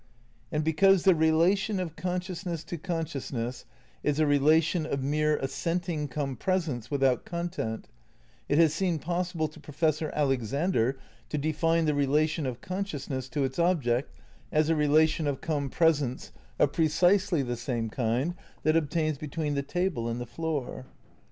[0.51, 3.65] And because the relation of consciousness to consciousness
[4.01, 7.87] is a relation of mere assenting compresence without content,
[8.49, 10.97] it has seemed possible to Professor Alexander
[11.29, 14.11] to defibae the relation of consciousness to its object
[14.51, 18.33] as a relation of compresence of predsely the same kind
[18.63, 20.87] that obtains between the table and the floor.